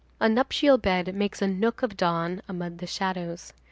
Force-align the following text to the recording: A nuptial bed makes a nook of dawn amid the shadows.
A 0.19 0.27
nuptial 0.27 0.79
bed 0.79 1.13
makes 1.13 1.43
a 1.43 1.47
nook 1.47 1.83
of 1.83 1.95
dawn 1.95 2.41
amid 2.47 2.79
the 2.79 2.87
shadows. 2.87 3.53